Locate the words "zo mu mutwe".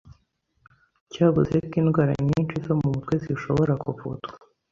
2.65-3.13